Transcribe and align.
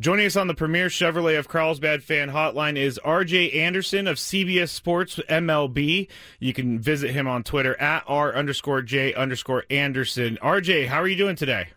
Joining 0.00 0.26
us 0.26 0.36
on 0.36 0.46
the 0.46 0.54
premier 0.54 0.86
Chevrolet 0.86 1.36
of 1.40 1.48
Carlsbad 1.48 2.04
fan 2.04 2.30
hotline 2.30 2.76
is 2.76 3.00
RJ 3.04 3.56
Anderson 3.56 4.06
of 4.06 4.16
CBS 4.16 4.68
Sports 4.68 5.18
MLB. 5.28 6.08
You 6.38 6.52
can 6.52 6.78
visit 6.78 7.10
him 7.10 7.26
on 7.26 7.42
Twitter 7.42 7.74
at 7.80 8.04
R 8.06 8.32
underscore 8.32 8.82
J 8.82 9.12
underscore 9.14 9.64
Anderson. 9.70 10.38
RJ, 10.40 10.86
how 10.86 11.02
are 11.02 11.08
you 11.08 11.16
doing 11.16 11.34
today? 11.34 11.70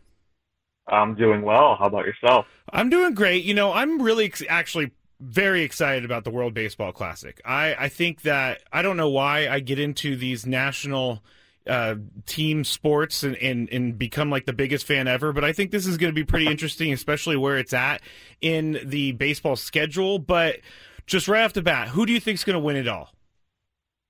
I'm 0.88 1.16
doing 1.16 1.42
well. 1.42 1.76
How 1.80 1.88
about 1.88 2.06
yourself? 2.06 2.46
I'm 2.72 2.92
doing 2.92 3.16
great. 3.16 3.44
You 3.44 3.56
know, 3.56 3.74
I'm 3.74 4.00
really 4.00 4.26
ex- 4.26 4.44
actually 4.48 4.92
very 5.20 5.64
excited 5.64 6.06
about 6.06 6.24
the 6.24 6.30
World 6.30 6.54
Baseball 6.54 6.92
Classic. 6.92 7.42
I, 7.44 7.74
I 7.74 7.90
think 7.90 8.22
that 8.22 8.62
I 8.72 8.84
don't 8.84 8.98
know 8.98 9.10
why 9.10 9.48
I 9.48 9.62
get 9.62 9.80
into 9.80 10.16
these 10.16 10.46
national 10.46 11.24
uh, 11.68 11.96
team 12.26 12.64
sports 12.64 13.24
and, 13.24 13.36
and, 13.38 13.70
and 13.70 13.98
become 13.98 14.30
like 14.30 14.46
the 14.46 14.54
biggest 14.54 14.86
fan 14.86 15.08
ever. 15.08 15.32
But 15.32 15.44
I 15.44 15.54
think 15.54 15.72
this 15.72 15.86
is 15.86 15.98
going 15.98 16.12
to 16.12 16.16
be 16.16 16.24
pretty 16.24 16.48
interesting, 16.48 16.92
especially 16.92 17.38
where 17.38 17.58
it's 17.58 17.74
at 17.74 18.02
in 18.42 18.80
the 18.84 19.12
baseball 19.14 19.56
schedule. 19.56 20.20
But 20.20 20.58
just 21.06 21.28
right 21.28 21.44
off 21.44 21.54
the 21.54 21.62
bat, 21.62 21.90
who 21.90 22.06
do 22.06 22.14
you 22.14 22.20
think 22.20 22.36
is 22.36 22.44
going 22.44 22.56
to 22.56 22.60
win 22.60 22.76
it 22.76 22.88
all? 22.88 23.12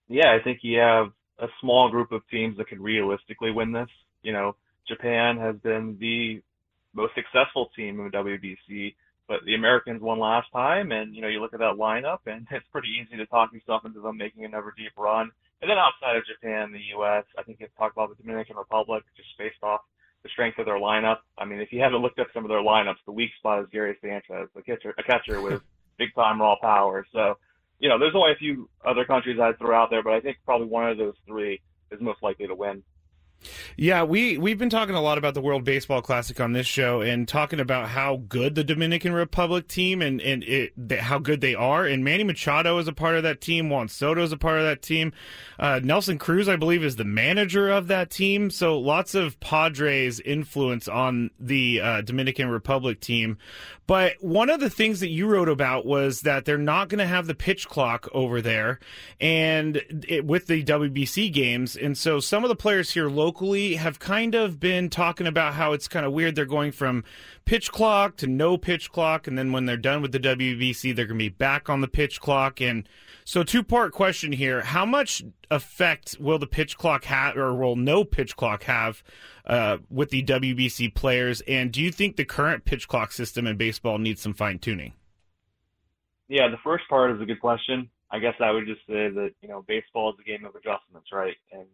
Yeah, 0.08 0.34
I 0.34 0.44
think 0.44 0.60
you 0.62 0.80
have 0.80 1.08
a 1.40 1.48
small 1.60 1.90
group 1.90 2.12
of 2.12 2.22
teams 2.30 2.58
that 2.58 2.68
can 2.68 2.82
realistically 2.82 3.52
win 3.52 3.72
this. 3.72 3.90
You 4.24 4.34
know, 4.34 4.56
Japan 4.88 5.38
has 5.38 5.56
been 5.58 5.98
the 6.00 6.42
most 6.94 7.14
successful 7.16 7.70
team 7.76 8.00
in 8.00 8.12
the 8.12 8.18
WBC, 8.18 8.96
but 9.28 9.40
the 9.46 9.56
Americans 9.56 10.02
won 10.02 10.20
last 10.20 10.48
time, 10.52 10.92
and 10.92 11.16
you 11.16 11.22
know, 11.22 11.28
you 11.28 11.40
look 11.40 11.54
at 11.54 11.60
that 11.60 11.78
lineup, 11.80 12.20
and 12.26 12.46
it's 12.52 12.66
pretty 12.72 12.90
easy 13.02 13.18
to 13.18 13.26
talk 13.26 13.54
yourself 13.54 13.86
into 13.86 14.02
them 14.02 14.18
making 14.18 14.46
another 14.46 14.74
deep 14.78 14.92
run. 14.98 15.32
And 15.62 15.70
then 15.70 15.78
outside 15.78 16.18
of 16.18 16.24
Japan, 16.26 16.72
the 16.72 16.82
U.S., 16.98 17.24
I 17.38 17.44
think 17.44 17.60
you've 17.60 17.76
talked 17.78 17.96
about 17.96 18.10
the 18.10 18.22
Dominican 18.22 18.56
Republic 18.58 19.04
just 19.16 19.30
based 19.38 19.62
off 19.62 19.82
the 20.24 20.30
strength 20.30 20.58
of 20.60 20.66
their 20.66 20.80
lineup. 20.80 21.18
I 21.38 21.46
mean, 21.46 21.60
if 21.60 21.72
you 21.72 21.80
haven't 21.82 22.02
looked 22.02 22.20
up 22.20 22.28
some 22.34 22.44
of 22.44 22.50
their 22.50 22.62
lineups, 22.62 23.02
the 23.06 23.12
weak 23.12 23.30
spot 23.38 23.62
is 23.62 23.68
Gary 23.72 23.96
Sanchez, 24.02 24.50
a 24.56 24.62
catcher, 24.62 24.94
a 24.98 25.04
catcher 25.04 25.42
with 25.42 25.62
big 25.98 26.14
time 26.16 26.42
raw 26.42 26.56
power. 26.60 27.06
So, 27.14 27.38
you 27.80 27.90
know, 27.90 28.00
there's 28.00 28.16
only 28.16 28.32
a 28.32 28.40
few 28.40 28.70
other 28.86 29.06
countries 29.06 29.40
I'd 29.40 29.58
throw 29.60 29.76
out 29.76 29.90
there, 29.90 30.04
but 30.04 30.14
I 30.14 30.20
think 30.20 30.38
probably 30.46 30.68
one 30.68 30.90
of 30.90 30.98
those 30.98 31.16
three 31.28 31.62
is 31.92 32.02
most 32.02 32.24
likely 32.24 32.48
to 32.48 32.56
win. 32.56 32.84
Yeah, 33.76 34.04
we 34.04 34.38
we've 34.38 34.58
been 34.58 34.70
talking 34.70 34.96
a 34.96 35.02
lot 35.02 35.18
about 35.18 35.34
the 35.34 35.42
World 35.42 35.64
Baseball 35.64 36.02
Classic 36.02 36.40
on 36.40 36.54
this 36.54 36.68
show 36.68 37.02
and 37.02 37.28
talking 37.28 37.60
about 37.60 37.90
how 37.90 38.18
good 38.28 38.56
the 38.56 38.64
Dominican 38.64 39.14
Republic 39.14 39.68
team 39.68 40.02
and 40.02 40.22
and 40.22 40.44
it, 40.44 40.74
how 41.00 41.20
good 41.20 41.42
they 41.42 41.56
are. 41.56 41.86
And 41.86 42.04
Manny 42.04 42.24
Machado 42.24 42.78
is 42.78 42.88
a 42.88 42.94
part 42.94 43.16
of 43.16 43.24
that 43.24 43.42
team. 43.42 43.70
Juan 43.70 43.88
Soto 43.88 44.22
is 44.24 44.32
a 44.32 44.38
part 44.38 44.60
of 44.60 44.66
that 44.66 44.82
team. 44.82 45.14
Uh, 45.58 45.80
Nelson 45.84 46.18
Cruz, 46.18 46.48
I 46.48 46.56
believe, 46.56 46.84
is 46.84 46.96
the 46.96 47.04
manager 47.04 47.70
of 47.70 47.88
that 47.88 48.10
team. 48.10 48.50
So 48.50 48.78
lots 48.80 49.16
of 49.16 49.40
Padres 49.40 50.20
influence 50.20 50.88
on 50.88 51.32
the 51.40 51.82
uh, 51.82 52.02
Dominican 52.02 52.50
Republic 52.50 53.00
team. 53.00 53.38
But 53.88 54.14
one 54.22 54.50
of 54.50 54.62
the 54.62 54.70
things 54.70 55.02
that 55.02 55.10
you 55.10 55.28
wrote 55.28 55.50
about 55.50 55.86
was 55.86 56.22
that 56.22 56.46
they're 56.46 56.58
not 56.58 56.88
going 56.88 57.00
to 57.00 57.06
have 57.06 57.28
the 57.28 57.36
pitch 57.36 57.68
clock 57.68 58.08
over 58.14 58.42
there, 58.42 58.80
and 59.20 59.82
it, 60.08 60.26
with 60.26 60.48
the 60.48 60.64
WBC 60.64 61.34
games, 61.34 61.76
and 61.76 61.98
so 61.98 62.22
some 62.22 62.46
of 62.46 62.48
the 62.48 62.56
players 62.56 62.92
here 62.92 63.10
locally 63.10 63.31
have 63.76 64.00
kind 64.00 64.36
of 64.36 64.60
been 64.60 64.90
talking 64.90 65.28
about 65.28 65.54
how 65.54 65.74
it's 65.74 65.88
kind 65.88 66.06
of 66.06 66.14
weird. 66.14 66.36
They're 66.36 66.46
going 66.46 66.72
from 66.72 67.04
pitch 67.46 67.72
clock 67.72 68.18
to 68.18 68.28
no 68.28 68.58
pitch 68.58 68.92
clock, 68.92 69.28
and 69.28 69.38
then 69.38 69.52
when 69.52 69.66
they're 69.66 69.78
done 69.78 70.02
with 70.02 70.12
the 70.12 70.20
WBC, 70.20 70.96
they're 70.96 71.06
going 71.06 71.20
to 71.20 71.24
be 71.24 71.30
back 71.30 71.70
on 71.70 71.82
the 71.82 71.88
pitch 71.88 72.20
clock. 72.20 72.62
And 72.62 72.88
so, 73.26 73.44
two 73.44 73.64
part 73.64 73.94
question 73.94 74.32
here: 74.32 74.62
How 74.62 74.86
much 74.86 75.24
effect 75.50 76.18
will 76.20 76.40
the 76.40 76.48
pitch 76.48 76.78
clock 76.78 77.06
have, 77.06 77.38
or 77.38 77.54
will 77.56 77.76
no 77.76 78.04
pitch 78.04 78.36
clock 78.36 78.64
have? 78.64 79.04
Uh, 79.44 79.80
with 79.90 80.12
the 80.12 80.24
WBC 80.24 80.94
players, 80.94 81.42
and 81.48 81.72
do 81.72 81.82
you 81.82 81.92
think 81.92 82.16
the 82.16 82.24
current 82.24 82.64
pitch 82.64 82.88
clock 82.88 83.12
system 83.12 83.48
in 83.48 83.58
baseball 83.58 83.98
needs 83.98 84.22
some 84.22 84.36
fine 84.36 84.60
tuning? 84.60 84.94
Yeah, 86.28 86.48
the 86.48 86.60
first 86.64 86.88
part 86.88 87.12
is 87.12 87.20
a 87.20 87.26
good 87.26 87.42
question. 87.42 87.90
I 88.12 88.20
guess 88.20 88.36
I 88.40 88.52
would 88.52 88.66
just 88.66 88.82
say 88.82 89.10
that 89.10 89.32
you 89.42 89.48
know 89.50 89.64
baseball 89.68 90.12
is 90.12 90.20
a 90.20 90.24
game 90.24 90.46
of 90.46 90.56
adjustments, 90.56 91.10
right? 91.12 91.36
And 91.52 91.66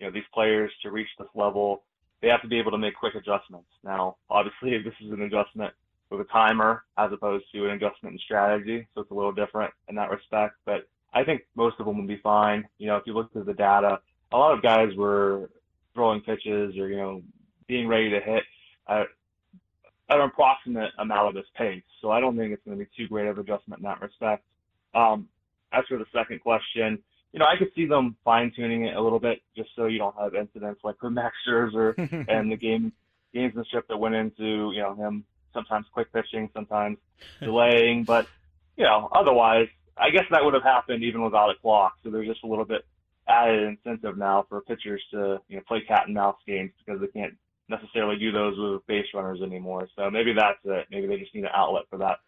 you 0.00 0.06
know 0.06 0.12
these 0.12 0.24
players 0.32 0.72
to 0.82 0.90
reach 0.90 1.08
this 1.18 1.28
level, 1.34 1.82
they 2.22 2.28
have 2.28 2.42
to 2.42 2.48
be 2.48 2.58
able 2.58 2.70
to 2.72 2.78
make 2.78 2.96
quick 2.96 3.14
adjustments. 3.14 3.68
Now, 3.84 4.16
obviously, 4.28 4.78
this 4.84 4.94
is 5.04 5.12
an 5.12 5.22
adjustment 5.22 5.72
with 6.10 6.20
a 6.20 6.24
timer 6.24 6.82
as 6.98 7.12
opposed 7.12 7.44
to 7.52 7.66
an 7.66 7.72
adjustment 7.72 8.14
in 8.14 8.18
strategy, 8.24 8.86
so 8.94 9.02
it's 9.02 9.10
a 9.10 9.14
little 9.14 9.32
different 9.32 9.72
in 9.88 9.94
that 9.94 10.10
respect. 10.10 10.54
But 10.64 10.88
I 11.14 11.22
think 11.22 11.42
most 11.54 11.76
of 11.78 11.86
them 11.86 11.98
will 11.98 12.06
be 12.06 12.20
fine. 12.22 12.66
You 12.78 12.88
know, 12.88 12.96
if 12.96 13.04
you 13.06 13.14
look 13.14 13.30
at 13.36 13.46
the 13.46 13.54
data, 13.54 14.00
a 14.32 14.36
lot 14.36 14.54
of 14.54 14.62
guys 14.62 14.88
were 14.96 15.50
throwing 15.94 16.20
pitches 16.20 16.76
or 16.78 16.88
you 16.88 16.96
know 16.96 17.22
being 17.66 17.86
ready 17.86 18.10
to 18.10 18.20
hit 18.20 18.42
at, 18.88 19.06
an 20.08 20.20
approximate 20.22 20.90
amount 20.98 21.28
of 21.28 21.34
this 21.34 21.46
pace. 21.56 21.84
So 22.00 22.10
I 22.10 22.20
don't 22.20 22.36
think 22.36 22.52
it's 22.52 22.64
going 22.64 22.76
to 22.76 22.84
be 22.84 22.90
too 22.96 23.08
great 23.08 23.28
of 23.28 23.38
adjustment 23.38 23.80
in 23.80 23.84
that 23.84 24.00
respect. 24.00 24.44
Um, 24.92 25.28
as 25.72 25.84
for 25.88 25.98
the 25.98 26.06
second 26.12 26.40
question, 26.40 26.98
you 27.32 27.38
know, 27.38 27.46
I 27.46 27.56
could 27.56 27.70
see 27.74 27.86
them 27.86 28.16
fine 28.24 28.52
tuning 28.54 28.86
it 28.86 28.96
a 28.96 29.00
little 29.00 29.20
bit 29.20 29.40
just 29.56 29.70
so 29.76 29.86
you 29.86 29.98
don't 29.98 30.16
have 30.18 30.34
incidents 30.34 30.80
like 30.82 31.00
with 31.02 31.12
Max 31.12 31.36
Scherzer 31.46 31.94
and 32.28 32.50
the 32.50 32.56
game 32.56 32.92
gamesmanship 33.34 33.86
that 33.88 33.96
went 33.96 34.14
into, 34.14 34.72
you 34.74 34.80
know, 34.80 34.94
him 34.94 35.24
sometimes 35.54 35.86
quick 35.92 36.12
pitching, 36.12 36.50
sometimes 36.52 36.98
delaying. 37.40 38.04
But, 38.04 38.26
you 38.76 38.84
know, 38.84 39.08
otherwise, 39.12 39.68
I 39.96 40.10
guess 40.10 40.24
that 40.30 40.44
would 40.44 40.54
have 40.54 40.62
happened 40.62 41.04
even 41.04 41.22
without 41.22 41.50
a 41.50 41.54
clock. 41.60 41.94
So 42.02 42.10
there's 42.10 42.26
just 42.26 42.42
a 42.42 42.46
little 42.46 42.64
bit 42.64 42.84
added 43.28 43.62
incentive 43.68 44.18
now 44.18 44.46
for 44.48 44.62
pitchers 44.62 45.02
to, 45.12 45.40
you 45.48 45.56
know, 45.56 45.62
play 45.68 45.82
cat 45.86 46.04
and 46.06 46.14
mouse 46.14 46.38
games 46.46 46.72
because 46.84 47.00
they 47.00 47.06
can't 47.08 47.34
necessarily 47.68 48.16
do 48.18 48.32
those 48.32 48.58
with 48.58 48.86
base 48.86 49.06
runners 49.14 49.40
anymore. 49.42 49.88
So 49.96 50.10
maybe 50.10 50.32
that's 50.32 50.58
it. 50.64 50.86
Maybe 50.90 51.06
they 51.06 51.18
just 51.18 51.34
need 51.34 51.44
an 51.44 51.50
outlet 51.54 51.84
for 51.88 51.98
that 51.98 52.18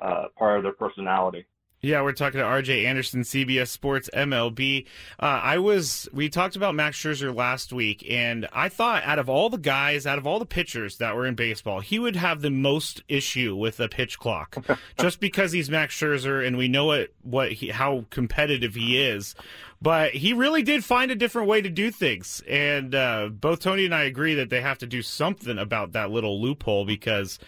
uh, 0.00 0.26
part 0.38 0.58
of 0.58 0.62
their 0.62 0.72
personality. 0.72 1.46
Yeah, 1.84 2.02
we're 2.02 2.12
talking 2.12 2.38
to 2.38 2.46
RJ 2.46 2.84
Anderson, 2.84 3.22
CBS 3.22 3.66
Sports 3.66 4.08
MLB. 4.14 4.86
Uh, 5.18 5.40
I 5.42 5.58
was, 5.58 6.08
we 6.12 6.28
talked 6.28 6.54
about 6.54 6.76
Max 6.76 6.96
Scherzer 6.96 7.34
last 7.34 7.72
week, 7.72 8.06
and 8.08 8.46
I 8.52 8.68
thought 8.68 9.02
out 9.02 9.18
of 9.18 9.28
all 9.28 9.50
the 9.50 9.58
guys, 9.58 10.06
out 10.06 10.16
of 10.16 10.24
all 10.24 10.38
the 10.38 10.46
pitchers 10.46 10.98
that 10.98 11.16
were 11.16 11.26
in 11.26 11.34
baseball, 11.34 11.80
he 11.80 11.98
would 11.98 12.14
have 12.14 12.40
the 12.40 12.52
most 12.52 13.02
issue 13.08 13.56
with 13.56 13.78
the 13.78 13.88
pitch 13.88 14.20
clock, 14.20 14.64
just 14.96 15.18
because 15.18 15.50
he's 15.50 15.68
Max 15.68 15.98
Scherzer, 15.98 16.46
and 16.46 16.56
we 16.56 16.68
know 16.68 16.84
what 16.84 17.10
what 17.22 17.50
he, 17.50 17.70
how 17.70 18.04
competitive 18.10 18.76
he 18.76 19.02
is. 19.02 19.34
But 19.80 20.12
he 20.12 20.34
really 20.34 20.62
did 20.62 20.84
find 20.84 21.10
a 21.10 21.16
different 21.16 21.48
way 21.48 21.62
to 21.62 21.68
do 21.68 21.90
things, 21.90 22.44
and 22.48 22.94
uh, 22.94 23.28
both 23.28 23.58
Tony 23.58 23.86
and 23.86 23.94
I 23.94 24.04
agree 24.04 24.34
that 24.34 24.50
they 24.50 24.60
have 24.60 24.78
to 24.78 24.86
do 24.86 25.02
something 25.02 25.58
about 25.58 25.90
that 25.94 26.12
little 26.12 26.40
loophole 26.40 26.84
because 26.84 27.40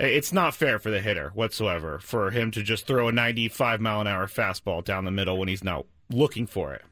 it's 0.00 0.32
not 0.32 0.54
fair 0.54 0.78
for 0.78 0.90
the 0.90 1.00
hitter 1.00 1.30
whatsoever 1.34 1.98
for 1.98 2.30
him 2.30 2.50
to 2.52 2.62
just 2.62 2.86
throw 2.86 3.08
a 3.08 3.12
95 3.12 3.80
mile 3.80 4.00
an 4.00 4.06
hour 4.06 4.26
fastball 4.26 4.82
down 4.82 5.04
the 5.04 5.10
middle 5.10 5.38
when 5.38 5.48
he's 5.48 5.64
not 5.64 5.86
looking 6.08 6.46
for 6.46 6.72
it. 6.72 6.82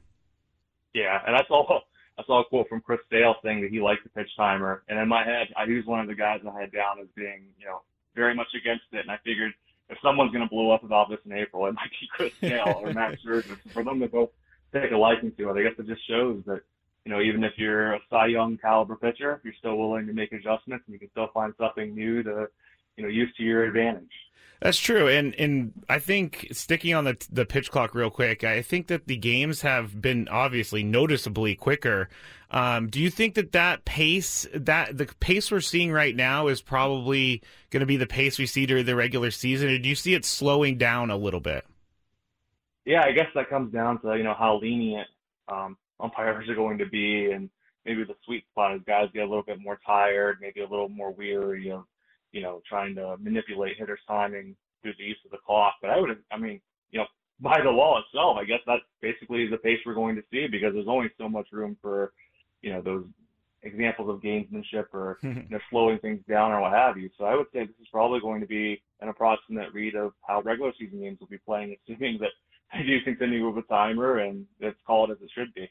Yeah, 0.94 1.20
and 1.26 1.34
that's 1.34 1.48
all. 1.50 1.82
I 2.18 2.24
saw 2.24 2.40
a 2.40 2.44
quote 2.44 2.68
from 2.68 2.80
Chris 2.80 3.00
Sale 3.10 3.36
saying 3.44 3.62
that 3.62 3.70
he 3.70 3.80
liked 3.80 4.02
the 4.02 4.10
pitch 4.10 4.30
timer, 4.36 4.82
and 4.88 4.98
in 4.98 5.08
my 5.08 5.24
head, 5.24 5.48
I 5.56 5.64
was 5.66 5.86
one 5.86 6.00
of 6.00 6.08
the 6.08 6.14
guys 6.14 6.40
I 6.44 6.60
had 6.60 6.72
down 6.72 6.98
as 7.00 7.06
being, 7.14 7.44
you 7.58 7.66
know, 7.66 7.82
very 8.16 8.34
much 8.34 8.48
against 8.54 8.84
it. 8.92 9.00
And 9.00 9.10
I 9.10 9.18
figured 9.24 9.52
if 9.88 9.98
someone's 10.02 10.32
going 10.32 10.42
to 10.42 10.50
blow 10.50 10.70
up 10.70 10.82
about 10.82 11.08
this 11.08 11.20
in 11.24 11.32
April, 11.32 11.66
it 11.66 11.74
might 11.74 11.90
be 11.90 12.08
Chris 12.10 12.32
Sale 12.40 12.80
or 12.82 12.92
Max 12.92 13.22
Scherzer. 13.26 13.56
For 13.72 13.84
them 13.84 14.00
to 14.00 14.08
both 14.08 14.30
take 14.72 14.90
a 14.90 14.96
liking 14.96 15.32
to 15.32 15.50
it, 15.50 15.60
I 15.60 15.62
guess 15.62 15.78
it 15.78 15.86
just 15.86 16.06
shows 16.08 16.42
that 16.46 16.62
you 17.04 17.14
know, 17.14 17.22
even 17.22 17.42
if 17.42 17.52
you're 17.56 17.94
a 17.94 18.00
Cy 18.10 18.26
Young 18.26 18.58
caliber 18.58 18.96
pitcher, 18.96 19.40
you're 19.42 19.54
still 19.58 19.76
willing 19.76 20.06
to 20.06 20.12
make 20.12 20.32
adjustments 20.32 20.84
and 20.86 20.92
you 20.92 20.98
can 20.98 21.10
still 21.10 21.28
find 21.32 21.54
something 21.56 21.94
new 21.94 22.22
to 22.22 22.48
you 22.98 23.04
know 23.04 23.08
use 23.08 23.32
to 23.36 23.42
your 23.42 23.64
advantage. 23.64 24.10
That's 24.60 24.78
true, 24.78 25.06
and 25.06 25.34
and 25.36 25.72
I 25.88 26.00
think 26.00 26.48
sticking 26.50 26.92
on 26.92 27.04
the 27.04 27.16
the 27.30 27.46
pitch 27.46 27.70
clock 27.70 27.94
real 27.94 28.10
quick, 28.10 28.42
I 28.42 28.60
think 28.60 28.88
that 28.88 29.06
the 29.06 29.16
games 29.16 29.62
have 29.62 30.02
been 30.02 30.28
obviously 30.28 30.82
noticeably 30.82 31.54
quicker. 31.54 32.08
Um, 32.50 32.88
do 32.88 33.00
you 33.00 33.08
think 33.08 33.34
that 33.34 33.52
that 33.52 33.84
pace 33.84 34.48
that 34.52 34.98
the 34.98 35.06
pace 35.20 35.52
we're 35.52 35.60
seeing 35.60 35.92
right 35.92 36.16
now 36.16 36.48
is 36.48 36.60
probably 36.60 37.40
going 37.70 37.80
to 37.80 37.86
be 37.86 37.96
the 37.96 38.06
pace 38.06 38.36
we 38.36 38.46
see 38.46 38.66
during 38.66 38.84
the 38.84 38.96
regular 38.96 39.30
season, 39.30 39.68
or 39.68 39.78
do 39.78 39.88
you 39.88 39.94
see 39.94 40.14
it 40.14 40.24
slowing 40.24 40.76
down 40.76 41.10
a 41.10 41.16
little 41.16 41.40
bit? 41.40 41.64
Yeah, 42.84 43.04
I 43.04 43.12
guess 43.12 43.28
that 43.36 43.50
comes 43.50 43.72
down 43.72 44.00
to 44.00 44.16
you 44.16 44.24
know 44.24 44.34
how 44.36 44.58
lenient 44.60 45.06
um, 45.46 45.76
umpires 46.00 46.48
are 46.48 46.56
going 46.56 46.78
to 46.78 46.86
be, 46.86 47.30
and 47.30 47.48
maybe 47.84 48.02
the 48.02 48.16
sweet 48.24 48.44
spot 48.50 48.74
is 48.74 48.82
guys 48.88 49.08
get 49.14 49.22
a 49.22 49.28
little 49.28 49.44
bit 49.44 49.60
more 49.60 49.78
tired, 49.86 50.38
maybe 50.40 50.62
a 50.62 50.68
little 50.68 50.88
more 50.88 51.12
weary 51.12 51.70
of 51.70 51.84
you 52.32 52.42
know, 52.42 52.60
trying 52.68 52.94
to 52.96 53.16
manipulate 53.18 53.78
hitters' 53.78 54.00
timing 54.06 54.56
through 54.82 54.92
the 54.98 55.04
use 55.04 55.18
of 55.24 55.30
the 55.30 55.38
clock. 55.44 55.74
But 55.80 55.90
I 55.90 56.00
would, 56.00 56.10
I 56.30 56.38
mean, 56.38 56.60
you 56.90 57.00
know, 57.00 57.06
by 57.40 57.60
the 57.62 57.70
law 57.70 58.00
itself, 58.00 58.36
I 58.40 58.44
guess 58.44 58.60
that's 58.66 58.82
basically 59.00 59.48
the 59.48 59.58
pace 59.58 59.78
we're 59.86 59.94
going 59.94 60.16
to 60.16 60.22
see 60.30 60.46
because 60.50 60.74
there's 60.74 60.88
only 60.88 61.10
so 61.18 61.28
much 61.28 61.48
room 61.52 61.76
for, 61.80 62.12
you 62.62 62.72
know, 62.72 62.82
those 62.82 63.04
examples 63.62 64.08
of 64.08 64.20
gamesmanship 64.20 64.86
or 64.92 65.18
you 65.22 65.44
know, 65.50 65.58
slowing 65.70 65.98
things 65.98 66.20
down 66.28 66.52
or 66.52 66.60
what 66.60 66.72
have 66.72 66.96
you. 66.96 67.10
So 67.18 67.24
I 67.24 67.34
would 67.34 67.46
say 67.52 67.60
this 67.60 67.76
is 67.80 67.88
probably 67.92 68.20
going 68.20 68.40
to 68.40 68.46
be 68.46 68.82
an 69.00 69.08
approximate 69.08 69.72
read 69.72 69.94
of 69.94 70.12
how 70.26 70.42
regular 70.42 70.72
season 70.78 71.00
games 71.00 71.18
will 71.20 71.28
be 71.28 71.38
playing, 71.38 71.76
assuming 71.84 72.18
that 72.20 72.30
they 72.72 72.84
do 72.84 73.00
continue 73.02 73.48
with 73.48 73.64
a 73.64 73.68
timer 73.68 74.18
and 74.18 74.46
it's 74.60 74.78
called 74.86 75.10
as 75.10 75.18
it 75.22 75.30
should 75.34 75.52
be. 75.54 75.70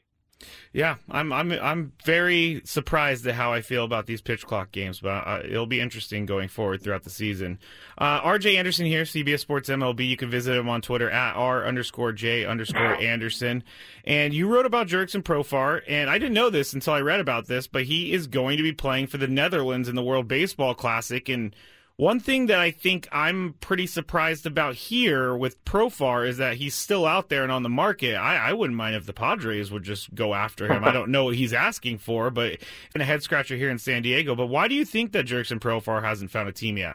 Yeah, 0.72 0.96
I'm 1.10 1.32
I'm 1.32 1.50
I'm 1.50 1.92
very 2.04 2.62
surprised 2.64 3.26
at 3.26 3.34
how 3.34 3.52
I 3.52 3.60
feel 3.60 3.84
about 3.84 4.06
these 4.06 4.20
pitch 4.20 4.46
clock 4.46 4.70
games, 4.70 5.00
but 5.00 5.26
uh, 5.26 5.40
it'll 5.44 5.66
be 5.66 5.80
interesting 5.80 6.26
going 6.26 6.48
forward 6.48 6.82
throughout 6.82 7.02
the 7.02 7.10
season. 7.10 7.58
Uh, 7.96 8.20
RJ 8.20 8.56
Anderson 8.56 8.86
here, 8.86 9.02
CBS 9.02 9.40
Sports 9.40 9.68
MLB. 9.68 10.06
You 10.06 10.16
can 10.16 10.30
visit 10.30 10.56
him 10.56 10.68
on 10.68 10.80
Twitter 10.80 11.10
at 11.10 11.34
r 11.34 11.64
underscore 11.64 12.12
j 12.12 12.44
underscore 12.44 12.94
Anderson. 12.94 13.64
And 14.04 14.32
you 14.32 14.46
wrote 14.46 14.66
about 14.66 14.86
Jurickson 14.86 15.22
Profar, 15.22 15.82
and 15.88 16.08
I 16.08 16.18
didn't 16.18 16.34
know 16.34 16.50
this 16.50 16.72
until 16.72 16.94
I 16.94 17.00
read 17.00 17.20
about 17.20 17.46
this, 17.46 17.66
but 17.66 17.84
he 17.84 18.12
is 18.12 18.26
going 18.26 18.58
to 18.58 18.62
be 18.62 18.72
playing 18.72 19.08
for 19.08 19.18
the 19.18 19.28
Netherlands 19.28 19.88
in 19.88 19.96
the 19.96 20.04
World 20.04 20.28
Baseball 20.28 20.74
Classic 20.74 21.28
and 21.28 21.54
one 21.98 22.20
thing 22.20 22.46
that 22.46 22.60
I 22.60 22.70
think 22.70 23.08
I'm 23.10 23.54
pretty 23.58 23.88
surprised 23.88 24.46
about 24.46 24.76
here 24.76 25.36
with 25.36 25.62
Profar 25.64 26.26
is 26.26 26.36
that 26.36 26.54
he's 26.54 26.76
still 26.76 27.04
out 27.04 27.28
there 27.28 27.42
and 27.42 27.50
on 27.50 27.64
the 27.64 27.68
market. 27.68 28.14
I, 28.14 28.36
I 28.36 28.52
wouldn't 28.52 28.76
mind 28.76 28.94
if 28.94 29.04
the 29.04 29.12
Padres 29.12 29.72
would 29.72 29.82
just 29.82 30.14
go 30.14 30.32
after 30.32 30.72
him. 30.72 30.84
I 30.84 30.92
don't 30.92 31.10
know 31.10 31.24
what 31.24 31.34
he's 31.34 31.52
asking 31.52 31.98
for, 31.98 32.30
but 32.30 32.58
in 32.94 33.00
a 33.00 33.04
head 33.04 33.24
scratcher 33.24 33.56
here 33.56 33.68
in 33.68 33.78
San 33.78 34.02
Diego. 34.02 34.36
But 34.36 34.46
why 34.46 34.68
do 34.68 34.76
you 34.76 34.84
think 34.84 35.10
that 35.10 35.26
Jurickson 35.26 35.58
Profar 35.58 36.00
hasn't 36.04 36.30
found 36.30 36.48
a 36.48 36.52
team 36.52 36.78
yet? 36.78 36.94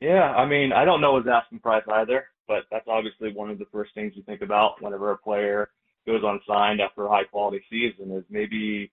Yeah, 0.00 0.30
I 0.30 0.46
mean, 0.46 0.72
I 0.72 0.84
don't 0.84 1.00
know 1.00 1.16
his 1.16 1.26
asking 1.26 1.58
price 1.58 1.82
either, 1.92 2.26
but 2.46 2.66
that's 2.70 2.86
obviously 2.86 3.32
one 3.32 3.50
of 3.50 3.58
the 3.58 3.66
first 3.72 3.94
things 3.94 4.12
you 4.14 4.22
think 4.22 4.42
about 4.42 4.80
whenever 4.80 5.10
a 5.10 5.18
player 5.18 5.70
goes 6.06 6.22
unsigned 6.22 6.80
after 6.80 7.04
a 7.04 7.10
high 7.10 7.24
quality 7.24 7.64
season 7.68 8.16
is 8.16 8.22
maybe 8.30 8.92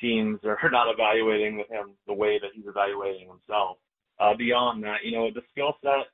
teams 0.00 0.40
are 0.44 0.58
not 0.70 0.90
evaluating 0.90 1.58
him 1.68 1.90
the 2.06 2.14
way 2.14 2.38
that 2.38 2.52
he's 2.54 2.66
evaluating 2.66 3.28
himself. 3.28 3.76
Uh, 4.18 4.34
beyond 4.34 4.82
that, 4.82 5.04
you 5.04 5.12
know, 5.12 5.30
the 5.30 5.42
skill 5.52 5.76
set, 5.82 6.08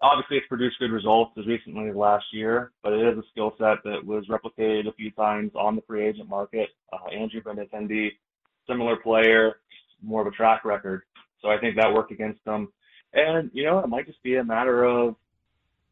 obviously 0.00 0.36
it's 0.36 0.46
produced 0.46 0.78
good 0.78 0.92
results 0.92 1.32
as 1.38 1.46
recently 1.46 1.88
as 1.88 1.96
last 1.96 2.26
year, 2.32 2.72
but 2.82 2.92
it 2.92 3.00
is 3.00 3.18
a 3.18 3.22
skill 3.30 3.54
set 3.58 3.78
that 3.84 4.04
was 4.04 4.26
replicated 4.28 4.86
a 4.86 4.92
few 4.92 5.10
times 5.12 5.50
on 5.54 5.76
the 5.76 5.82
free 5.82 6.06
agent 6.06 6.28
market. 6.28 6.70
Uh, 6.92 7.08
Andrew 7.08 7.42
Benintendi, 7.42 8.10
similar 8.68 8.96
player, 8.96 9.56
more 10.02 10.20
of 10.20 10.26
a 10.26 10.30
track 10.30 10.64
record. 10.64 11.02
So 11.40 11.48
I 11.48 11.58
think 11.58 11.76
that 11.76 11.92
worked 11.92 12.12
against 12.12 12.44
them. 12.44 12.72
And, 13.12 13.50
you 13.52 13.64
know, 13.64 13.78
it 13.78 13.88
might 13.88 14.06
just 14.06 14.22
be 14.22 14.36
a 14.36 14.44
matter 14.44 14.84
of 14.84 15.16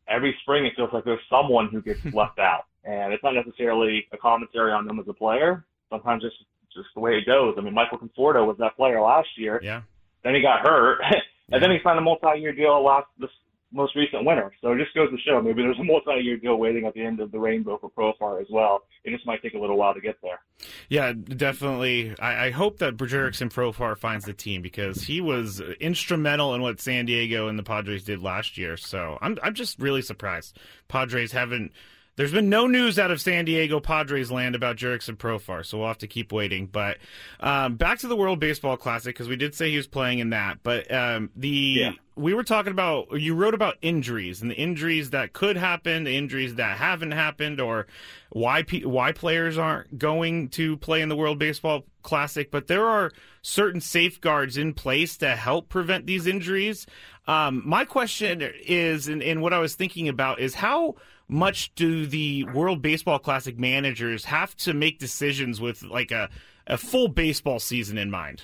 every 0.08 0.36
spring 0.42 0.66
it 0.66 0.74
feels 0.76 0.90
like 0.92 1.04
there's 1.04 1.20
someone 1.30 1.68
who 1.70 1.82
gets 1.82 2.04
left 2.12 2.38
out. 2.38 2.66
And 2.84 3.12
it's 3.12 3.22
not 3.22 3.34
necessarily 3.34 4.06
a 4.12 4.16
commentary 4.16 4.72
on 4.72 4.86
them 4.86 4.98
as 4.98 5.06
a 5.08 5.12
player. 5.12 5.64
Sometimes 5.88 6.24
it's 6.24 6.34
just 6.74 6.88
the 6.94 7.00
way 7.00 7.16
it 7.16 7.26
goes. 7.26 7.54
I 7.56 7.60
mean, 7.60 7.74
Michael 7.74 7.98
Conforto 7.98 8.46
was 8.46 8.56
that 8.58 8.76
player 8.76 9.00
last 9.00 9.28
year. 9.36 9.60
Yeah. 9.62 9.82
Then 10.24 10.34
he 10.34 10.42
got 10.42 10.66
hurt. 10.66 11.00
And 11.50 11.62
then 11.62 11.70
he 11.70 11.78
signed 11.82 11.98
a 11.98 12.02
multi-year 12.02 12.52
deal 12.52 12.82
last 12.82 13.06
this 13.18 13.30
most 13.72 13.96
recent 13.96 14.24
winter. 14.24 14.52
So 14.60 14.72
it 14.72 14.78
just 14.78 14.94
goes 14.94 15.10
to 15.10 15.16
show 15.26 15.40
maybe 15.40 15.62
there's 15.62 15.78
a 15.78 15.84
multi-year 15.84 16.36
deal 16.36 16.56
waiting 16.56 16.84
at 16.86 16.94
the 16.94 17.02
end 17.02 17.20
of 17.20 17.32
the 17.32 17.38
rainbow 17.38 17.78
for 17.78 17.90
Profar 17.90 18.40
as 18.40 18.46
well. 18.50 18.82
It 19.04 19.10
just 19.10 19.26
might 19.26 19.42
take 19.42 19.54
a 19.54 19.58
little 19.58 19.76
while 19.76 19.94
to 19.94 20.00
get 20.00 20.16
there. 20.22 20.40
Yeah, 20.88 21.12
definitely. 21.12 22.14
I, 22.18 22.46
I 22.46 22.50
hope 22.50 22.78
that 22.78 22.96
Jurickson 22.96 23.52
Profar 23.52 23.96
finds 23.96 24.24
the 24.24 24.34
team 24.34 24.62
because 24.62 25.02
he 25.02 25.20
was 25.20 25.60
instrumental 25.80 26.54
in 26.54 26.62
what 26.62 26.80
San 26.80 27.06
Diego 27.06 27.48
and 27.48 27.58
the 27.58 27.62
Padres 27.62 28.04
did 28.04 28.22
last 28.22 28.58
year. 28.58 28.76
So 28.76 29.18
I'm 29.20 29.38
I'm 29.42 29.54
just 29.54 29.78
really 29.78 30.02
surprised 30.02 30.58
Padres 30.88 31.32
haven't 31.32 31.72
there's 32.16 32.32
been 32.32 32.50
no 32.50 32.66
news 32.66 32.98
out 32.98 33.10
of 33.10 33.22
San 33.22 33.46
Diego 33.46 33.80
Padres 33.80 34.30
land 34.30 34.54
about 34.54 34.76
Jurickson 34.76 35.16
Profar, 35.16 35.64
so 35.64 35.78
we'll 35.78 35.88
have 35.88 35.98
to 35.98 36.06
keep 36.06 36.30
waiting. 36.30 36.66
But 36.66 36.98
um, 37.40 37.76
back 37.76 38.00
to 38.00 38.06
the 38.06 38.16
World 38.16 38.38
Baseball 38.38 38.76
Classic 38.76 39.14
because 39.14 39.28
we 39.28 39.36
did 39.36 39.54
say 39.54 39.70
he 39.70 39.78
was 39.78 39.86
playing 39.86 40.18
in 40.18 40.30
that. 40.30 40.58
But 40.62 40.92
um, 40.92 41.30
the 41.34 41.48
yeah. 41.48 41.92
we 42.14 42.34
were 42.34 42.44
talking 42.44 42.70
about 42.70 43.18
you 43.18 43.34
wrote 43.34 43.54
about 43.54 43.76
injuries 43.80 44.42
and 44.42 44.50
the 44.50 44.56
injuries 44.56 45.10
that 45.10 45.32
could 45.32 45.56
happen, 45.56 46.04
the 46.04 46.16
injuries 46.16 46.56
that 46.56 46.76
haven't 46.76 47.12
happened, 47.12 47.62
or 47.62 47.86
why 48.30 48.62
why 48.84 49.12
players 49.12 49.56
aren't 49.56 49.98
going 49.98 50.48
to 50.50 50.76
play 50.76 51.00
in 51.00 51.08
the 51.08 51.16
World 51.16 51.38
Baseball 51.38 51.84
Classic. 52.02 52.50
But 52.50 52.66
there 52.66 52.86
are 52.86 53.10
certain 53.40 53.80
safeguards 53.80 54.58
in 54.58 54.74
place 54.74 55.16
to 55.18 55.34
help 55.34 55.70
prevent 55.70 56.06
these 56.06 56.26
injuries. 56.26 56.86
Um, 57.26 57.62
my 57.64 57.86
question 57.86 58.42
is, 58.66 59.08
and, 59.08 59.22
and 59.22 59.40
what 59.40 59.54
I 59.54 59.60
was 59.60 59.76
thinking 59.76 60.08
about 60.08 60.40
is 60.40 60.54
how 60.54 60.96
much 61.32 61.74
do 61.74 62.06
the 62.06 62.44
World 62.44 62.82
Baseball 62.82 63.18
Classic 63.18 63.58
managers 63.58 64.26
have 64.26 64.54
to 64.58 64.74
make 64.74 64.98
decisions 64.98 65.60
with 65.60 65.82
like 65.82 66.10
a, 66.10 66.28
a 66.66 66.76
full 66.76 67.08
baseball 67.08 67.58
season 67.58 67.98
in 67.98 68.10
mind? 68.10 68.42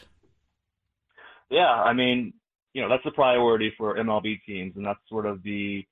Yeah, 1.50 1.70
I 1.70 1.92
mean, 1.92 2.32
you 2.72 2.82
know, 2.82 2.88
that's 2.88 3.06
a 3.06 3.10
priority 3.10 3.72
for 3.76 3.96
MLB 3.96 4.40
teams, 4.46 4.74
and 4.76 4.84
that's 4.84 4.98
sort 5.08 5.26
of 5.26 5.42
the, 5.42 5.84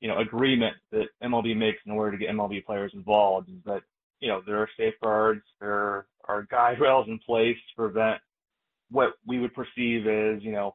you 0.00 0.08
know, 0.08 0.18
agreement 0.18 0.76
that 0.92 1.06
MLB 1.22 1.56
makes 1.56 1.78
in 1.86 1.92
order 1.92 2.12
to 2.12 2.18
get 2.18 2.34
MLB 2.34 2.64
players 2.64 2.92
involved 2.94 3.48
is 3.48 3.62
that, 3.64 3.82
you 4.20 4.28
know, 4.28 4.42
there 4.46 4.58
are 4.58 4.68
safeguards, 4.76 5.42
there 5.60 6.06
are 6.24 6.46
guide 6.50 6.80
rails 6.80 7.06
in 7.08 7.18
place 7.24 7.56
to 7.56 7.76
prevent 7.76 8.20
what 8.90 9.10
we 9.26 9.38
would 9.38 9.54
perceive 9.54 10.06
as, 10.06 10.42
you 10.42 10.52
know, 10.52 10.74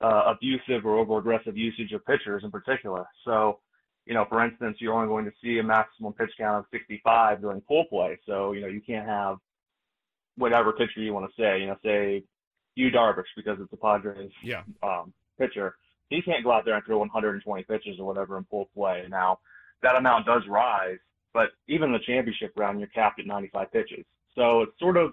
uh, 0.00 0.34
abusive 0.34 0.84
or 0.84 0.98
over 0.98 1.18
aggressive 1.18 1.56
usage 1.56 1.92
of 1.92 2.04
pitchers 2.04 2.42
in 2.44 2.50
particular. 2.50 3.06
So, 3.24 3.60
you 4.06 4.14
know, 4.14 4.24
for 4.28 4.44
instance, 4.44 4.78
you're 4.80 4.94
only 4.94 5.08
going 5.08 5.24
to 5.24 5.32
see 5.42 5.58
a 5.58 5.62
maximum 5.62 6.12
pitch 6.12 6.32
count 6.36 6.58
of 6.58 6.64
65 6.72 7.40
during 7.40 7.60
pull 7.62 7.84
play. 7.84 8.18
So, 8.26 8.52
you 8.52 8.60
know, 8.60 8.66
you 8.66 8.80
can't 8.80 9.06
have 9.06 9.38
whatever 10.36 10.72
pitcher 10.72 11.00
you 11.00 11.12
want 11.12 11.30
to 11.30 11.40
say, 11.40 11.60
you 11.60 11.66
know, 11.66 11.76
say 11.84 12.24
Yu 12.74 12.90
Darvish 12.90 13.24
because 13.36 13.58
it's 13.60 13.72
a 13.72 13.76
Padres 13.76 14.30
yeah. 14.42 14.62
um, 14.82 15.12
pitcher. 15.38 15.76
He 16.08 16.20
can't 16.22 16.42
go 16.44 16.52
out 16.52 16.64
there 16.64 16.74
and 16.74 16.84
throw 16.84 16.98
120 16.98 17.62
pitches 17.64 17.98
or 17.98 18.06
whatever 18.06 18.36
in 18.38 18.44
pull 18.44 18.68
play. 18.74 19.04
Now, 19.08 19.38
that 19.82 19.96
amount 19.96 20.26
does 20.26 20.42
rise, 20.48 20.98
but 21.32 21.50
even 21.68 21.92
the 21.92 21.98
championship 22.00 22.52
round, 22.56 22.80
you're 22.80 22.88
capped 22.88 23.20
at 23.20 23.26
95 23.26 23.72
pitches. 23.72 24.04
So 24.34 24.62
it 24.62 24.70
sort 24.78 24.96
of 24.96 25.12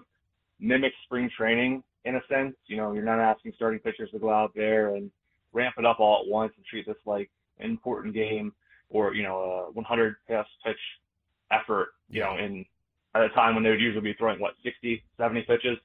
mimics 0.58 0.96
spring 1.04 1.30
training 1.36 1.82
in 2.04 2.16
a 2.16 2.20
sense. 2.28 2.54
You 2.66 2.76
know, 2.76 2.92
you're 2.92 3.02
not 3.02 3.18
asking 3.18 3.52
starting 3.56 3.80
pitchers 3.80 4.10
to 4.10 4.18
go 4.18 4.30
out 4.30 4.52
there 4.54 4.94
and 4.94 5.10
ramp 5.52 5.76
it 5.78 5.84
up 5.84 6.00
all 6.00 6.22
at 6.22 6.30
once 6.30 6.52
and 6.56 6.64
treat 6.64 6.86
this 6.86 6.96
like 7.06 7.30
an 7.58 7.70
important 7.70 8.14
game 8.14 8.52
or 8.90 9.14
you 9.14 9.22
know 9.22 9.68
a 9.68 9.72
100 9.72 10.16
pass 10.28 10.46
pitch 10.64 10.76
effort, 11.50 11.88
you 12.08 12.20
know, 12.20 12.36
in 12.36 12.64
at 13.14 13.22
a 13.22 13.28
time 13.30 13.54
when 13.54 13.64
they 13.64 13.70
would 13.70 13.80
usually 13.80 14.12
be 14.12 14.14
throwing 14.14 14.40
what 14.40 14.54
60, 14.62 15.02
70 15.16 15.42
pitches. 15.42 15.78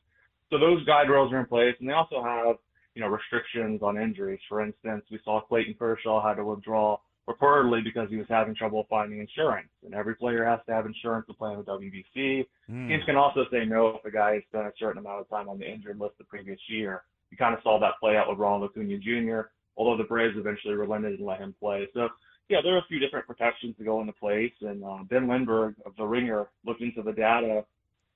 So 0.52 0.60
those 0.60 0.86
guide 0.86 1.10
rails 1.10 1.34
are 1.34 1.40
in 1.40 1.46
place, 1.48 1.76
and 1.80 1.90
they 1.90 1.94
also 1.94 2.24
have 2.24 2.58
you 2.94 3.02
know 3.02 3.08
restrictions 3.08 3.82
on 3.82 3.98
injuries. 3.98 4.40
For 4.48 4.62
instance, 4.64 5.04
we 5.12 5.20
saw 5.24 5.42
Clayton 5.42 5.76
Kershaw 5.78 6.26
had 6.26 6.36
to 6.36 6.46
withdraw 6.46 6.98
reportedly 7.28 7.84
because 7.84 8.10
he 8.10 8.18
was 8.18 8.28
having 8.30 8.54
trouble 8.54 8.86
finding 8.90 9.20
insurance, 9.20 9.70
and 9.84 9.96
every 9.96 10.16
player 10.16 10.46
has 10.46 10.60
to 10.68 10.74
have 10.74 10.86
insurance 10.86 11.26
to 11.28 11.34
play 11.34 11.52
in 11.52 11.58
the 11.58 11.64
WBC. 11.64 12.46
Mm. 12.70 12.88
Teams 12.88 13.04
can 13.06 13.16
also 13.16 13.46
say 13.52 13.66
no 13.66 13.88
if 13.88 14.06
a 14.06 14.12
guy 14.12 14.36
has 14.36 14.44
spent 14.50 14.68
a 14.68 14.72
certain 14.80 15.00
amount 15.00 15.22
of 15.22 15.30
time 15.30 15.50
on 15.50 15.58
the 15.58 15.70
injured 15.70 16.00
list 16.00 16.18
the 16.18 16.24
previous 16.24 16.60
year. 16.68 17.04
You 17.32 17.38
kind 17.38 17.56
of 17.56 17.62
saw 17.64 17.80
that 17.80 18.00
play 18.00 18.16
out 18.16 18.30
with 18.30 18.38
Ronald 18.38 18.70
Acuna 18.70 18.98
Jr. 19.00 19.50
Although 19.78 19.98
the 19.98 20.08
Braves 20.08 20.36
eventually 20.38 20.76
relented 20.76 21.18
and 21.18 21.28
let 21.28 21.40
him 21.40 21.54
play. 21.60 21.88
So 21.94 22.08
yeah, 22.50 22.60
there 22.64 22.76
are 22.76 22.80
a 22.80 22.86
few 22.88 23.00
different 23.00 23.28
protections 23.28 23.76
to 23.78 23.84
go 23.84 24.02
into 24.02 24.14
place. 24.14 24.54
And 24.62 24.84
uh, 24.84 25.00
Ben 25.10 25.28
Lindbergh 25.28 25.76
of 25.86 25.96
The 25.98 26.06
Ringer 26.06 26.48
looked 26.66 26.82
into 26.82 27.02
the 27.02 27.12
data 27.12 27.66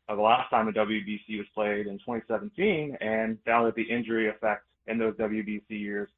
of 0.08 0.18
the 0.18 0.24
last 0.24 0.50
time 0.50 0.68
a 0.68 0.72
WBC 0.72 1.38
was 1.38 1.48
played 1.54 1.88
in 1.88 1.98
2017 2.00 2.98
and 3.02 3.38
found 3.46 3.68
that 3.68 3.76
the 3.76 3.84
injury 3.84 4.30
effect 4.30 4.66
in 4.88 4.98
those 4.98 5.16
WBC 5.16 5.64
years 5.70 6.10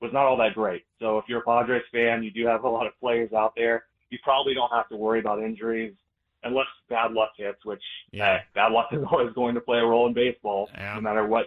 was 0.00 0.12
not 0.12 0.24
all 0.24 0.36
that 0.38 0.54
great. 0.54 0.84
So 0.98 1.18
if 1.18 1.24
you're 1.28 1.40
a 1.40 1.44
Padres 1.44 1.82
fan, 1.92 2.22
you 2.22 2.30
do 2.30 2.46
have 2.46 2.64
a 2.64 2.68
lot 2.68 2.86
of 2.86 2.98
players 3.00 3.32
out 3.32 3.52
there. 3.56 3.84
You 4.10 4.18
probably 4.22 4.54
don't 4.54 4.70
have 4.72 4.88
to 4.88 4.96
worry 4.96 5.20
about 5.20 5.42
injuries 5.42 5.94
unless 6.42 6.66
bad 6.88 7.12
luck 7.12 7.30
hits, 7.36 7.64
which 7.64 7.82
yeah. 8.12 8.38
Hey, 8.38 8.44
bad 8.54 8.72
luck 8.72 8.88
is 8.92 9.00
always 9.10 9.32
going 9.34 9.54
to 9.54 9.60
play 9.60 9.78
a 9.78 9.84
role 9.84 10.06
in 10.06 10.14
baseball, 10.14 10.68
yeah. 10.74 10.94
no 10.94 11.00
matter 11.00 11.26
what 11.26 11.46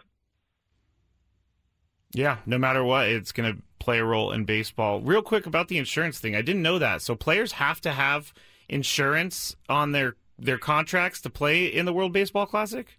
yeah, 2.13 2.37
no 2.45 2.59
matter 2.59 2.83
what, 2.83 3.09
it's 3.09 3.31
going 3.31 3.55
to 3.55 3.61
play 3.83 3.99
a 3.99 4.05
role 4.05 4.31
in 4.31 4.45
baseball. 4.45 5.01
Real 5.01 5.21
quick 5.21 5.45
about 5.45 5.67
the 5.67 5.77
insurance 5.77 6.17
thing, 6.17 6.35
I 6.35 6.41
didn't 6.41 6.61
know 6.61 6.79
that. 6.79 7.01
So 7.01 7.15
players 7.15 7.53
have 7.53 7.81
to 7.81 7.91
have 7.91 8.33
insurance 8.69 9.55
on 9.69 9.91
their 9.91 10.15
their 10.39 10.57
contracts 10.57 11.21
to 11.21 11.29
play 11.29 11.65
in 11.65 11.85
the 11.85 11.93
World 11.93 12.11
Baseball 12.13 12.45
Classic. 12.45 12.97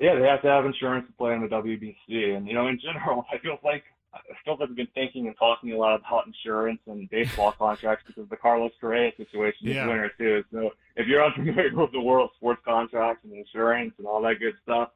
Yeah, 0.00 0.16
they 0.16 0.26
have 0.26 0.42
to 0.42 0.48
have 0.48 0.64
insurance 0.66 1.06
to 1.06 1.12
play 1.12 1.34
in 1.34 1.42
the 1.42 1.46
WBC, 1.48 2.36
and 2.36 2.48
you 2.48 2.54
know, 2.54 2.66
in 2.68 2.80
general, 2.80 3.24
I 3.32 3.38
feel 3.38 3.58
like 3.62 3.84
I 4.14 4.18
feel 4.44 4.56
like 4.58 4.68
I've 4.70 4.76
been 4.76 4.88
thinking 4.94 5.26
and 5.26 5.36
talking 5.38 5.72
a 5.72 5.76
lot 5.76 5.94
about 6.00 6.26
insurance 6.26 6.80
and 6.86 7.08
baseball 7.10 7.52
contracts 7.58 8.04
because 8.06 8.22
of 8.24 8.28
the 8.30 8.36
Carlos 8.36 8.72
Correa 8.80 9.12
situation 9.16 9.68
is 9.68 9.74
Yeah. 9.76 9.86
winner 9.86 10.10
too. 10.18 10.42
So 10.52 10.70
if 10.96 11.06
you're 11.06 11.24
unfamiliar 11.24 11.70
with 11.74 11.92
the 11.92 12.00
world 12.00 12.30
sports 12.36 12.60
contracts 12.64 13.24
and 13.24 13.32
insurance 13.34 13.92
and 13.98 14.06
all 14.06 14.20
that 14.22 14.38
good 14.40 14.54
stuff, 14.64 14.90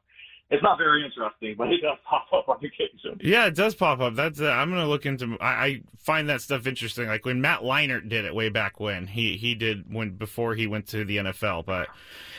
it's 0.49 0.63
not 0.63 0.77
very 0.77 1.03
interesting, 1.03 1.55
but 1.57 1.67
it 1.67 1.81
does 1.81 1.97
pop 2.09 2.27
up 2.33 2.47
on 2.47 2.57
occasion. 2.57 3.19
Yeah, 3.21 3.47
it 3.47 3.55
does 3.55 3.75
pop 3.75 3.99
up. 3.99 4.15
That's 4.15 4.39
uh, 4.39 4.49
I'm 4.49 4.69
gonna 4.69 4.87
look 4.87 5.05
into. 5.05 5.37
I, 5.41 5.65
I 5.65 5.81
find 5.97 6.29
that 6.29 6.41
stuff 6.41 6.67
interesting. 6.67 7.07
Like 7.07 7.25
when 7.25 7.41
Matt 7.41 7.61
Leinart 7.61 8.07
did 8.07 8.23
it 8.23 8.33
way 8.33 8.49
back 8.49 8.79
when 8.79 9.07
he 9.07 9.35
he 9.35 9.55
did 9.55 9.93
when 9.93 10.11
before 10.11 10.55
he 10.55 10.65
went 10.65 10.87
to 10.87 11.03
the 11.03 11.17
NFL. 11.17 11.65
But 11.65 11.89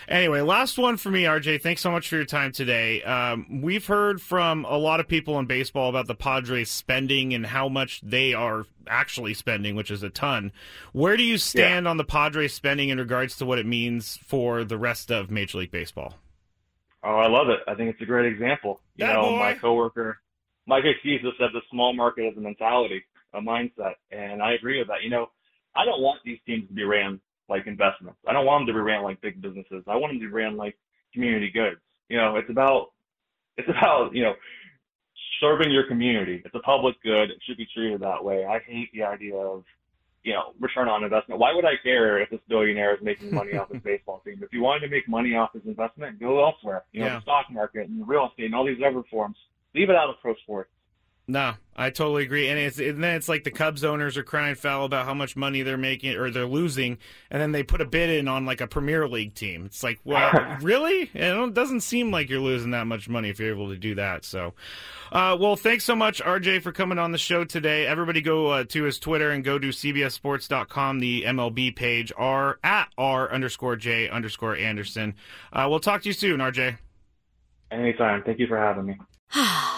anyway, 0.09 0.41
last 0.41 0.79
one 0.79 0.97
for 0.97 1.11
me, 1.11 1.25
RJ. 1.25 1.61
Thanks 1.61 1.83
so 1.83 1.91
much 1.91 2.09
for 2.09 2.17
your 2.17 2.25
time 2.25 2.51
today. 2.53 3.03
Um, 3.03 3.61
we've 3.61 3.87
heard 3.87 4.23
from 4.23 4.65
a 4.65 4.79
lot 4.79 5.01
of 5.01 5.09
people 5.09 5.39
in 5.39 5.45
baseball 5.45 5.91
about 5.91 6.07
the 6.07 6.15
Padres 6.15 6.71
spending 6.71 7.35
and 7.35 7.45
how 7.45 7.69
much 7.69 8.01
they 8.01 8.33
are 8.33 8.65
actually 8.87 9.35
spending, 9.35 9.77
which 9.77 9.91
is 9.91 10.03
a 10.03 10.09
ton. 10.09 10.51
Where 10.93 11.19
do 11.19 11.23
you 11.23 11.37
stand 11.37 11.87
on 11.87 11.99
the 11.99 12.05
Padres 12.05 12.55
spending 12.55 12.89
in 12.89 12.99
regards 12.99 13.37
to 13.37 13.45
what 13.45 13.59
it 13.59 13.67
means 13.67 14.17
for 14.25 14.65
the 14.65 14.79
rest 14.79 15.11
of 15.13 15.31
Major 15.31 15.59
League 15.59 15.71
Baseball? 15.71 16.15
Oh, 17.05 17.17
I 17.17 17.29
love 17.29 17.49
it. 17.49 17.61
I 17.69 17.75
think 17.75 17.91
it's 17.91 18.03
a 18.03 18.07
great 18.07 18.31
example. 18.33 18.81
You 18.97 19.07
That 19.07 19.15
know, 19.15 19.23
boy. 19.31 19.39
my 19.39 19.55
coworker, 19.55 20.19
Mike 20.67 20.85
Axisa 20.85 21.31
said 21.39 21.51
the 21.53 21.63
small 21.71 21.95
market 21.95 22.23
is 22.23 22.37
a 22.37 22.41
mentality, 22.41 23.03
a 23.35 23.41
mindset, 23.41 23.95
and 24.11 24.43
I 24.43 24.53
agree 24.53 24.79
with 24.79 24.89
that. 24.89 25.03
You 25.03 25.11
know, 25.11 25.31
I 25.77 25.85
don't 25.85 26.03
want 26.03 26.21
these 26.25 26.39
teams 26.47 26.67
to 26.69 26.75
be 26.75 26.85
ran 26.85 27.21
like 27.49 27.67
investments. 27.67 28.19
I 28.27 28.33
don't 28.33 28.45
want 28.47 28.63
them 28.67 28.75
to 28.75 28.79
be 28.79 28.83
ran 28.85 29.03
like 29.03 29.21
big 29.21 29.41
businesses. 29.41 29.85
I 29.87 29.97
want 29.97 30.13
them 30.13 30.21
to 30.21 30.27
be 30.27 30.33
ran 30.33 30.57
like 30.57 30.77
community 31.15 31.51
goods. 31.51 31.81
You 32.09 32.19
know, 32.19 32.37
it's 32.37 32.51
about 32.51 32.89
it's 33.57 33.69
about 33.69 34.15
you 34.15 34.23
know 34.25 34.35
serving 35.41 35.71
your 35.71 35.87
community. 35.87 36.43
It's 36.45 36.55
a 36.55 36.61
public 36.61 37.01
good. 37.03 37.31
It 37.31 37.39
should 37.47 37.57
be 37.57 37.67
treated 37.73 38.01
that 38.01 38.23
way. 38.25 38.45
I 38.45 38.59
hate 38.59 38.91
the 38.93 39.05
idea 39.05 39.37
of 39.37 39.65
you 40.25 40.33
know 40.33 40.53
return 40.61 40.89
on 40.89 41.05
investment. 41.05 41.41
Why 41.41 41.55
would 41.55 41.65
I 41.65 41.75
care 41.83 42.21
if 42.21 42.31
this 42.31 42.41
billionaire 42.49 42.95
is 42.95 43.03
making 43.03 43.33
money 43.35 43.57
off 43.57 43.71
his 43.73 43.83
baseball 43.85 44.21
team? 44.25 44.41
If 44.43 44.53
you 44.53 44.63
wanted 44.63 44.81
to 44.81 44.89
make 44.89 45.09
money 45.09 45.35
off 45.37 45.53
his 45.53 45.63
investment, 45.67 46.19
go 46.21 46.45
elsewhere. 46.45 46.85
You 46.93 47.01
know, 47.01 47.07
Yeah. 47.07 47.15
the 47.17 47.23
stock 47.23 47.47
market 47.51 47.89
and 47.89 48.07
real 48.07 48.27
estate 48.31 48.47
and 48.47 48.55
all 48.55 48.67
these 48.67 48.79
other 48.85 49.03
forms. 49.11 49.37
Leave 49.75 49.91
it 49.91 49.97
out 49.97 50.09
of 50.11 50.17
pro 50.21 50.35
sports. 50.37 50.71
No, 51.31 51.53
I 51.77 51.91
totally 51.91 52.23
agree. 52.23 52.49
And 52.49 52.59
it's 52.59 52.79
and 52.79 53.05
then 53.05 53.17
it's 53.17 53.29
like 53.29 53.45
the 53.45 53.51
Cubs 53.51 53.85
owners 53.85 54.17
are 54.17 54.23
crying 54.23 54.55
foul 54.55 54.87
about 54.87 55.05
how 55.05 55.13
much 55.13 55.37
money 55.37 55.61
they're 55.61 55.77
making 55.77 56.17
or 56.17 56.31
they're 56.31 56.47
losing, 56.47 56.97
and 57.31 57.39
then 57.41 57.53
they 57.53 57.63
put 57.63 57.83
a 57.83 57.85
bid 57.85 58.09
in 58.09 58.29
on 58.29 58.47
like 58.47 58.63
a 58.63 58.67
Premier 58.67 59.07
League 59.07 59.35
team. 59.35 59.67
It's 59.67 59.83
like, 59.83 60.01
well, 60.05 60.57
really? 60.63 61.11
It 61.13 61.29
don't- 61.35 61.53
doesn't 61.53 61.83
seem 61.83 62.11
like 62.11 62.31
you're 62.31 62.41
losing 62.41 62.71
that 62.71 62.87
much 62.87 63.11
money 63.11 63.29
if 63.29 63.39
you're 63.39 63.51
able 63.51 63.69
to 63.69 63.77
do 63.77 63.95
that. 63.97 64.25
So, 64.25 64.55
uh, 65.13 65.37
well, 65.39 65.55
thanks 65.55 65.85
so 65.85 65.95
much, 65.95 66.23
RJ, 66.23 66.63
for 66.63 66.73
coming 66.73 66.99
on 66.99 67.13
the 67.13 67.19
show 67.19 67.45
today. 67.45 67.87
Everybody 67.87 68.23
go 68.23 68.47
uh, 68.47 68.65
to 68.65 68.85
his 68.85 68.99
Twitter 68.99 69.31
and 69.31 69.45
go 69.45 69.59
to 69.59 69.69
cbssports.com, 69.69 70.99
the 70.99 71.25
MLB 71.25 71.77
page, 71.77 72.11
r 72.17 72.59
at 72.65 72.89
r 72.97 73.31
underscore 73.31 73.77
j 73.77 74.09
underscore 74.09 74.57
Anderson. 74.57 75.15
Uh, 75.53 75.67
we'll 75.69 75.79
talk 75.79 76.01
to 76.03 76.09
you 76.09 76.15
soon, 76.15 76.41
RJ. 76.41 76.79
Anytime. 77.71 78.23
Thank 78.23 78.39
you 78.39 78.47
for 78.47 78.57
having 78.57 78.87
me. 78.87 78.97